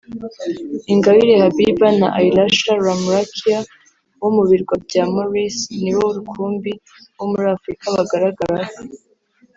[0.93, 3.59] Ingabire Habiba na Aylasha Ramrachia
[4.21, 6.71] wo mu Birwa bya Maurice ni bo rukumbi
[7.15, 8.75] bo muri Afurika bagaragaraho